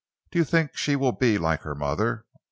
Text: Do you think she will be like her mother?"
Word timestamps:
Do 0.31 0.39
you 0.39 0.45
think 0.45 0.75
she 0.75 0.95
will 0.95 1.11
be 1.11 1.37
like 1.37 1.61
her 1.61 1.75
mother?" 1.75 2.25